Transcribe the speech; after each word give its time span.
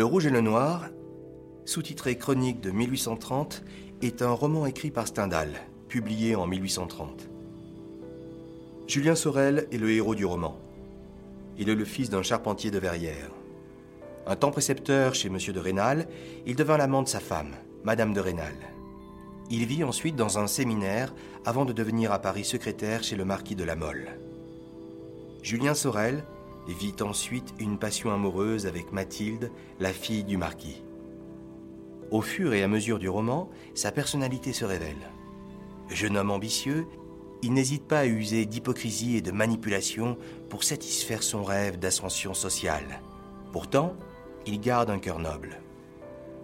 Le 0.00 0.06
Rouge 0.06 0.24
et 0.24 0.30
le 0.30 0.40
Noir, 0.40 0.88
sous-titré 1.66 2.16
Chronique 2.16 2.62
de 2.62 2.70
1830, 2.70 3.62
est 4.00 4.22
un 4.22 4.30
roman 4.30 4.64
écrit 4.64 4.90
par 4.90 5.06
Stendhal, 5.06 5.50
publié 5.88 6.34
en 6.36 6.46
1830. 6.46 7.28
Julien 8.86 9.14
Sorel 9.14 9.68
est 9.70 9.76
le 9.76 9.90
héros 9.90 10.14
du 10.14 10.24
roman. 10.24 10.58
Il 11.58 11.68
est 11.68 11.74
le 11.74 11.84
fils 11.84 12.08
d'un 12.08 12.22
charpentier 12.22 12.70
de 12.70 12.78
Verrières. 12.78 13.30
Un 14.26 14.36
temps 14.36 14.50
précepteur 14.50 15.14
chez 15.14 15.28
M. 15.28 15.36
de 15.36 15.60
Rênal, 15.60 16.08
il 16.46 16.56
devint 16.56 16.78
l'amant 16.78 17.02
de 17.02 17.08
sa 17.08 17.20
femme, 17.20 17.52
Madame 17.84 18.14
de 18.14 18.20
Rênal. 18.20 18.54
Il 19.50 19.66
vit 19.66 19.84
ensuite 19.84 20.16
dans 20.16 20.38
un 20.38 20.46
séminaire 20.46 21.12
avant 21.44 21.66
de 21.66 21.74
devenir 21.74 22.10
à 22.10 22.20
Paris 22.20 22.46
secrétaire 22.46 23.02
chez 23.02 23.16
le 23.16 23.26
marquis 23.26 23.54
de 23.54 23.64
la 23.64 23.76
Mole. 23.76 24.08
Julien 25.42 25.74
Sorel 25.74 26.24
vit 26.72 26.94
ensuite 27.00 27.54
une 27.58 27.78
passion 27.78 28.12
amoureuse 28.12 28.66
avec 28.66 28.92
Mathilde, 28.92 29.50
la 29.78 29.92
fille 29.92 30.24
du 30.24 30.36
marquis. 30.36 30.82
Au 32.10 32.22
fur 32.22 32.52
et 32.52 32.62
à 32.62 32.68
mesure 32.68 32.98
du 32.98 33.08
roman, 33.08 33.48
sa 33.74 33.92
personnalité 33.92 34.52
se 34.52 34.64
révèle. 34.64 35.10
Jeune 35.88 36.16
homme 36.16 36.30
ambitieux, 36.30 36.86
il 37.42 37.52
n'hésite 37.52 37.86
pas 37.86 38.00
à 38.00 38.06
user 38.06 38.46
d'hypocrisie 38.46 39.16
et 39.16 39.22
de 39.22 39.30
manipulation 39.30 40.18
pour 40.48 40.64
satisfaire 40.64 41.22
son 41.22 41.42
rêve 41.42 41.78
d'ascension 41.78 42.34
sociale. 42.34 43.00
Pourtant, 43.52 43.94
il 44.46 44.60
garde 44.60 44.90
un 44.90 44.98
cœur 44.98 45.18
noble. 45.18 45.60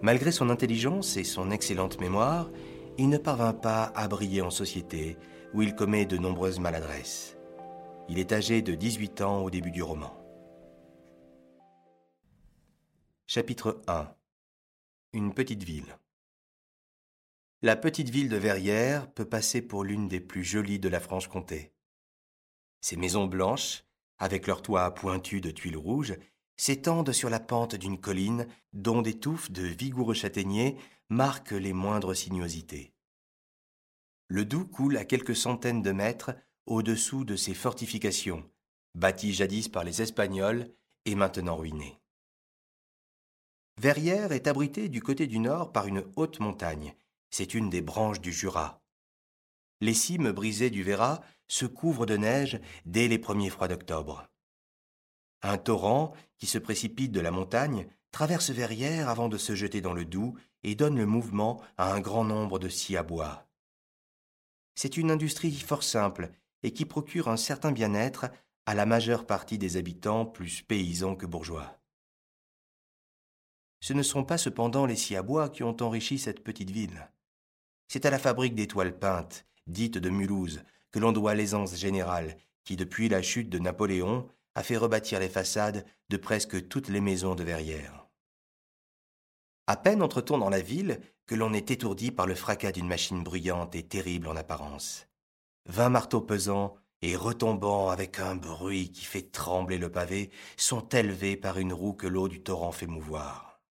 Malgré 0.01 0.31
son 0.31 0.49
intelligence 0.49 1.17
et 1.17 1.23
son 1.23 1.51
excellente 1.51 1.99
mémoire, 1.99 2.49
il 2.97 3.09
ne 3.09 3.17
parvint 3.17 3.53
pas 3.53 3.91
à 3.95 4.07
briller 4.07 4.41
en 4.41 4.49
société, 4.49 5.17
où 5.53 5.61
il 5.61 5.75
commet 5.75 6.05
de 6.05 6.17
nombreuses 6.17 6.59
maladresses. 6.59 7.36
Il 8.09 8.19
est 8.19 8.31
âgé 8.31 8.61
de 8.61 8.73
18 8.73 9.21
ans 9.21 9.43
au 9.43 9.49
début 9.49 9.71
du 9.71 9.83
roman. 9.83 10.15
Chapitre 13.25 13.81
1 13.87 14.09
Une 15.11 15.33
petite 15.33 15.63
ville. 15.63 15.97
La 17.61 17.75
petite 17.75 18.09
ville 18.09 18.29
de 18.29 18.37
Verrières 18.37 19.11
peut 19.11 19.25
passer 19.25 19.61
pour 19.61 19.83
l'une 19.83 20.07
des 20.07 20.21
plus 20.21 20.45
jolies 20.45 20.79
de 20.79 20.87
la 20.87 21.01
Franche-Comté. 21.01 21.73
Ses 22.79 22.95
maisons 22.95 23.25
blanches, 23.25 23.83
avec 24.19 24.47
leurs 24.47 24.61
toits 24.61 24.93
pointus 24.93 25.41
de 25.41 25.51
tuiles 25.51 25.75
rouges, 25.75 26.15
s'étendent 26.55 27.11
sur 27.11 27.29
la 27.29 27.41
pente 27.41 27.75
d'une 27.75 27.99
colline 27.99 28.47
dont 28.71 29.01
des 29.01 29.19
touffes 29.19 29.51
de 29.51 29.63
vigoureux 29.63 30.13
châtaigniers 30.13 30.77
marquent 31.09 31.51
les 31.51 31.73
moindres 31.73 32.15
sinuosités. 32.15 32.93
Le 34.29 34.45
Doubs 34.45 34.69
coule 34.69 34.95
à 34.95 35.03
quelques 35.03 35.35
centaines 35.35 35.81
de 35.81 35.91
mètres 35.91 36.31
au-dessous 36.67 37.23
de 37.23 37.35
ces 37.35 37.53
fortifications, 37.53 38.43
bâties 38.93 39.33
jadis 39.33 39.69
par 39.69 39.83
les 39.83 40.01
Espagnols 40.01 40.69
et 41.05 41.15
maintenant 41.15 41.55
ruinées. 41.55 41.99
Verrières 43.79 44.31
est 44.31 44.47
abritée 44.47 44.89
du 44.89 45.01
côté 45.01 45.27
du 45.27 45.39
nord 45.39 45.71
par 45.71 45.87
une 45.87 46.03
haute 46.15 46.39
montagne. 46.39 46.95
C'est 47.29 47.53
une 47.53 47.69
des 47.69 47.81
branches 47.81 48.21
du 48.21 48.33
Jura. 48.33 48.81
Les 49.81 49.93
cimes 49.93 50.31
brisées 50.31 50.69
du 50.69 50.83
Véra 50.83 51.21
se 51.47 51.65
couvrent 51.65 52.05
de 52.05 52.17
neige 52.17 52.59
dès 52.85 53.07
les 53.07 53.19
premiers 53.19 53.49
froids 53.49 53.67
d'octobre. 53.67 54.27
Un 55.43 55.57
torrent 55.57 56.13
qui 56.37 56.47
se 56.47 56.57
précipite 56.57 57.11
de 57.11 57.19
la 57.19 57.31
montagne 57.31 57.87
traverse 58.11 58.49
Verrières 58.49 59.09
avant 59.09 59.29
de 59.29 59.37
se 59.37 59.55
jeter 59.55 59.81
dans 59.81 59.93
le 59.93 60.05
Doubs 60.05 60.35
et 60.63 60.73
donne 60.73 60.97
le 60.97 61.05
mouvement 61.05 61.61
à 61.77 61.93
un 61.93 61.99
grand 61.99 62.23
nombre 62.23 62.57
de 62.57 62.69
scies 62.69 62.97
à 62.97 63.03
bois. 63.03 63.47
C'est 64.73 64.97
une 64.97 65.11
industrie 65.11 65.53
fort 65.53 65.83
simple 65.83 66.31
et 66.67 66.73
qui 66.73 66.83
procure 66.83 67.29
un 67.29 67.37
certain 67.37 67.71
bien-être 67.71 68.25
à 68.65 68.75
la 68.75 68.85
majeure 68.85 69.25
partie 69.25 69.57
des 69.57 69.77
habitants 69.77 70.25
plus 70.25 70.63
paysans 70.63 71.15
que 71.15 71.25
bourgeois. 71.25 71.79
Ce 73.79 73.93
ne 73.93 74.03
sont 74.03 74.25
pas 74.25 74.37
cependant 74.37 74.85
les 74.85 74.97
scies 74.97 75.15
à 75.15 75.21
bois 75.21 75.47
qui 75.47 75.63
ont 75.63 75.81
enrichi 75.81 76.19
cette 76.19 76.43
petite 76.43 76.69
ville. 76.69 77.09
C'est 77.87 78.05
à 78.05 78.09
la 78.09 78.19
fabrique 78.19 78.53
des 78.53 78.67
toiles 78.67 78.99
peintes, 78.99 79.45
dite 79.65 79.97
de 79.97 80.09
Mulhouse, 80.09 80.61
que 80.91 80.99
l'on 80.99 81.13
doit 81.13 81.35
l'aisance 81.35 81.73
générale, 81.73 82.35
qui, 82.65 82.75
depuis 82.75 83.07
la 83.07 83.21
chute 83.21 83.49
de 83.49 83.59
Napoléon, 83.59 84.27
a 84.53 84.61
fait 84.61 84.75
rebâtir 84.75 85.21
les 85.21 85.29
façades 85.29 85.85
de 86.09 86.17
presque 86.17 86.67
toutes 86.67 86.89
les 86.89 86.99
maisons 86.99 87.35
de 87.35 87.45
Verrières. 87.45 88.09
À 89.67 89.77
peine 89.77 90.03
entre-t-on 90.03 90.37
dans 90.37 90.49
la 90.49 90.59
ville 90.59 90.99
que 91.27 91.35
l'on 91.35 91.53
est 91.53 91.71
étourdi 91.71 92.11
par 92.11 92.27
le 92.27 92.35
fracas 92.35 92.73
d'une 92.73 92.89
machine 92.89 93.23
bruyante 93.23 93.73
et 93.73 93.87
terrible 93.87 94.27
en 94.27 94.35
apparence. 94.35 95.07
Vingt 95.67 95.89
marteaux 95.89 96.21
pesants 96.21 96.77
et 97.01 97.17
retombant 97.17 97.89
avec 97.89 98.19
un 98.19 98.35
bruit 98.35 98.89
qui 98.89 99.03
fait 99.03 99.31
trembler 99.33 99.77
le 99.77 99.91
pavé 99.91 100.31
sont 100.55 100.87
élevés 100.89 101.35
par 101.35 101.59
une 101.59 101.73
roue 101.73 101.93
que 101.93 102.07
l'eau 102.07 102.29
du 102.29 102.41
torrent 102.41 102.71
fait 102.71 102.87
mouvoir. 102.87 103.61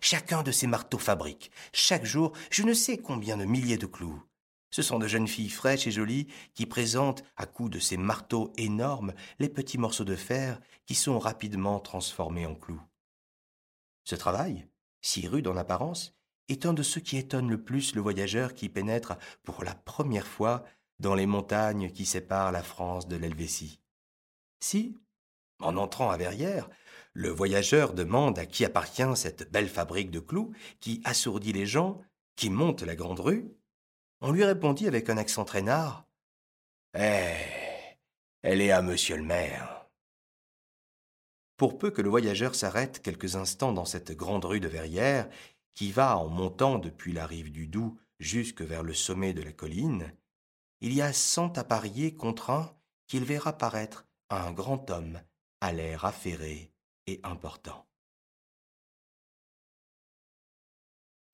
Chacun 0.00 0.42
de 0.42 0.50
ces 0.50 0.66
marteaux 0.66 0.98
fabrique, 0.98 1.52
chaque 1.72 2.04
jour, 2.04 2.32
je 2.50 2.64
ne 2.64 2.74
sais 2.74 2.98
combien 2.98 3.36
de 3.36 3.44
milliers 3.44 3.78
de 3.78 3.86
clous. 3.86 4.20
Ce 4.72 4.82
sont 4.82 4.98
de 4.98 5.06
jeunes 5.06 5.28
filles 5.28 5.50
fraîches 5.50 5.86
et 5.86 5.92
jolies 5.92 6.26
qui 6.54 6.66
présentent, 6.66 7.22
à 7.36 7.46
coups 7.46 7.70
de 7.70 7.78
ces 7.78 7.96
marteaux 7.96 8.52
énormes, 8.56 9.14
les 9.38 9.48
petits 9.48 9.78
morceaux 9.78 10.04
de 10.04 10.16
fer 10.16 10.60
qui 10.84 10.96
sont 10.96 11.18
rapidement 11.20 11.78
transformés 11.78 12.46
en 12.46 12.56
clous. 12.56 12.82
Ce 14.04 14.16
travail, 14.16 14.66
si 15.00 15.28
rude 15.28 15.46
en 15.46 15.56
apparence, 15.56 16.12
est 16.48 16.66
un 16.66 16.72
de 16.72 16.82
ceux 16.82 17.00
qui 17.00 17.16
étonnent 17.16 17.50
le 17.50 17.62
plus 17.62 17.94
le 17.94 18.00
voyageur 18.00 18.54
qui 18.54 18.68
pénètre 18.68 19.16
pour 19.44 19.62
la 19.62 19.74
première 19.74 20.26
fois 20.26 20.64
dans 21.00 21.14
les 21.14 21.26
montagnes 21.26 21.90
qui 21.90 22.04
séparent 22.04 22.52
la 22.52 22.62
France 22.62 23.08
de 23.08 23.16
l'Helvétie. 23.16 23.80
Si, 24.60 24.96
en 25.58 25.76
entrant 25.76 26.10
à 26.10 26.16
Verrières, 26.16 26.68
le 27.14 27.30
voyageur 27.30 27.94
demande 27.94 28.38
à 28.38 28.46
qui 28.46 28.64
appartient 28.64 29.16
cette 29.16 29.50
belle 29.50 29.68
fabrique 29.68 30.10
de 30.10 30.20
clous 30.20 30.52
qui 30.78 31.00
assourdit 31.04 31.52
les 31.52 31.66
gens, 31.66 32.00
qui 32.36 32.50
monte 32.50 32.82
la 32.82 32.94
grande 32.94 33.20
rue. 33.20 33.50
On 34.20 34.30
lui 34.30 34.44
répondit 34.44 34.86
avec 34.86 35.10
un 35.10 35.16
accent 35.16 35.44
traînard 35.44 36.06
Eh, 36.94 37.34
elle 38.42 38.60
est 38.60 38.70
à 38.70 38.82
monsieur 38.82 39.16
le 39.16 39.24
maire. 39.24 39.88
Pour 41.56 41.78
peu 41.78 41.90
que 41.90 42.02
le 42.02 42.10
voyageur 42.10 42.54
s'arrête 42.54 43.02
quelques 43.02 43.36
instants 43.36 43.72
dans 43.72 43.84
cette 43.84 44.12
grande 44.12 44.44
rue 44.44 44.60
de 44.60 44.68
Verrières, 44.68 45.28
qui 45.74 45.92
va 45.92 46.18
en 46.18 46.28
montant 46.28 46.78
depuis 46.78 47.12
la 47.12 47.26
rive 47.26 47.50
du 47.50 47.66
Doubs 47.66 47.98
jusque 48.18 48.62
vers 48.62 48.82
le 48.82 48.94
sommet 48.94 49.32
de 49.32 49.42
la 49.42 49.52
colline, 49.52 50.12
il 50.80 50.92
y 50.94 51.02
a 51.02 51.12
cent 51.12 51.56
à 51.58 51.64
parier 51.64 52.14
contre 52.14 52.50
un 52.50 52.76
qu'il 53.06 53.24
verra 53.24 53.52
paraître 53.52 54.06
un 54.30 54.52
grand 54.52 54.90
homme 54.90 55.20
à 55.60 55.72
l'air 55.72 56.04
affairé 56.04 56.70
important. 57.22 57.86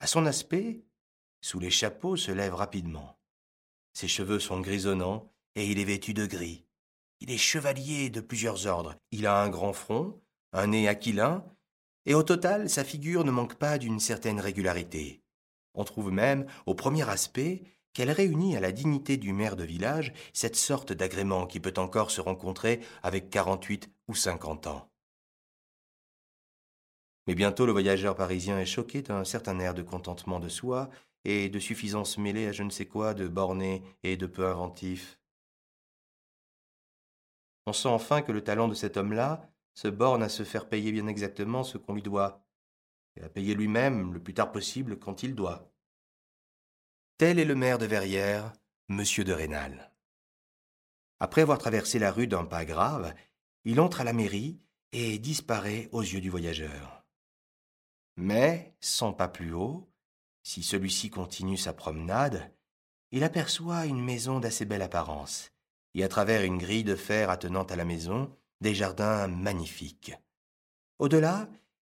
À 0.00 0.06
son 0.06 0.26
aspect, 0.26 0.84
sous 1.40 1.58
les 1.58 1.70
chapeaux 1.70 2.16
se 2.16 2.30
lève 2.30 2.54
rapidement. 2.54 3.18
Ses 3.92 4.08
cheveux 4.08 4.38
sont 4.38 4.60
grisonnants 4.60 5.32
et 5.54 5.66
il 5.66 5.78
est 5.78 5.84
vêtu 5.84 6.14
de 6.14 6.26
gris. 6.26 6.64
Il 7.20 7.30
est 7.30 7.38
chevalier 7.38 8.10
de 8.10 8.20
plusieurs 8.20 8.66
ordres. 8.66 8.94
Il 9.10 9.26
a 9.26 9.40
un 9.42 9.48
grand 9.48 9.72
front, 9.72 10.20
un 10.52 10.68
nez 10.68 10.86
aquilin, 10.86 11.44
et 12.04 12.14
au 12.14 12.22
total, 12.22 12.68
sa 12.68 12.84
figure 12.84 13.24
ne 13.24 13.30
manque 13.30 13.54
pas 13.54 13.78
d'une 13.78 14.00
certaine 14.00 14.38
régularité. 14.38 15.22
On 15.74 15.84
trouve 15.84 16.12
même, 16.12 16.46
au 16.66 16.74
premier 16.74 17.08
aspect, 17.08 17.64
qu'elle 17.96 18.10
réunit 18.10 18.58
à 18.58 18.60
la 18.60 18.72
dignité 18.72 19.16
du 19.16 19.32
maire 19.32 19.56
de 19.56 19.64
village 19.64 20.12
cette 20.34 20.54
sorte 20.54 20.92
d'agrément 20.92 21.46
qui 21.46 21.60
peut 21.60 21.72
encore 21.78 22.10
se 22.10 22.20
rencontrer 22.20 22.80
avec 23.02 23.30
quarante-huit 23.30 23.90
ou 24.06 24.14
cinquante 24.14 24.66
ans. 24.66 24.92
Mais 27.26 27.34
bientôt 27.34 27.64
le 27.64 27.72
voyageur 27.72 28.14
parisien 28.14 28.58
est 28.58 28.66
choqué 28.66 29.00
d'un 29.00 29.24
certain 29.24 29.58
air 29.60 29.72
de 29.72 29.80
contentement 29.80 30.40
de 30.40 30.50
soi 30.50 30.90
et 31.24 31.48
de 31.48 31.58
suffisance 31.58 32.18
mêlée 32.18 32.48
à 32.48 32.52
je 32.52 32.64
ne 32.64 32.70
sais 32.70 32.84
quoi 32.84 33.14
de 33.14 33.28
borné 33.28 33.82
et 34.02 34.18
de 34.18 34.26
peu 34.26 34.46
inventif. 34.46 35.18
On 37.64 37.72
sent 37.72 37.88
enfin 37.88 38.20
que 38.20 38.30
le 38.30 38.44
talent 38.44 38.68
de 38.68 38.74
cet 38.74 38.98
homme-là 38.98 39.50
se 39.72 39.88
borne 39.88 40.22
à 40.22 40.28
se 40.28 40.42
faire 40.42 40.68
payer 40.68 40.92
bien 40.92 41.06
exactement 41.06 41.64
ce 41.64 41.78
qu'on 41.78 41.94
lui 41.94 42.02
doit, 42.02 42.44
et 43.16 43.22
à 43.22 43.30
payer 43.30 43.54
lui-même 43.54 44.12
le 44.12 44.22
plus 44.22 44.34
tard 44.34 44.52
possible 44.52 44.98
quand 44.98 45.22
il 45.22 45.34
doit. 45.34 45.72
Tel 47.18 47.38
est 47.38 47.46
le 47.46 47.54
maire 47.54 47.78
de 47.78 47.86
Verrières, 47.86 48.52
monsieur 48.88 49.24
de 49.24 49.32
Rênal. 49.32 49.90
Après 51.18 51.40
avoir 51.40 51.56
traversé 51.56 51.98
la 51.98 52.12
rue 52.12 52.26
d'un 52.26 52.44
pas 52.44 52.66
grave, 52.66 53.14
il 53.64 53.80
entre 53.80 54.02
à 54.02 54.04
la 54.04 54.12
mairie 54.12 54.60
et 54.92 55.18
disparaît 55.18 55.88
aux 55.92 56.02
yeux 56.02 56.20
du 56.20 56.28
voyageur. 56.28 57.06
Mais, 58.18 58.76
cent 58.80 59.14
pas 59.14 59.28
plus 59.28 59.54
haut, 59.54 59.90
si 60.42 60.62
celui-ci 60.62 61.08
continue 61.08 61.56
sa 61.56 61.72
promenade, 61.72 62.52
il 63.12 63.24
aperçoit 63.24 63.86
une 63.86 64.04
maison 64.04 64.38
d'assez 64.38 64.66
belle 64.66 64.82
apparence, 64.82 65.52
et 65.94 66.04
à 66.04 66.08
travers 66.08 66.42
une 66.42 66.58
grille 66.58 66.84
de 66.84 66.96
fer 66.96 67.30
attenant 67.30 67.64
à 67.64 67.76
la 67.76 67.86
maison, 67.86 68.30
des 68.60 68.74
jardins 68.74 69.26
magnifiques. 69.26 70.12
Au-delà, 70.98 71.48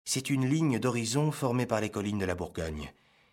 c'est 0.06 0.30
une 0.30 0.48
ligne 0.48 0.78
d'horizon 0.78 1.30
formée 1.30 1.66
par 1.66 1.82
les 1.82 1.90
collines 1.90 2.18
de 2.18 2.24
la 2.24 2.34
Bourgogne, 2.34 2.90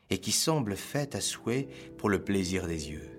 et 0.09 0.19
qui 0.19 0.31
semble 0.31 0.75
faite 0.75 1.15
à 1.15 1.21
souhait 1.21 1.67
pour 1.97 2.09
le 2.09 2.23
plaisir 2.23 2.67
des 2.67 2.89
yeux. 2.91 3.09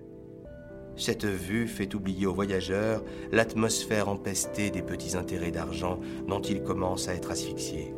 Cette 0.95 1.25
vue 1.25 1.67
fait 1.67 1.95
oublier 1.95 2.25
aux 2.25 2.33
voyageurs 2.33 3.03
l'atmosphère 3.31 4.09
empestée 4.09 4.69
des 4.69 4.81
petits 4.81 5.15
intérêts 5.15 5.51
d'argent 5.51 5.99
dont 6.27 6.41
il 6.41 6.61
commence 6.61 7.07
à 7.07 7.13
être 7.13 7.31
asphyxié. 7.31 7.93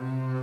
Mm-hmm. 0.00 0.33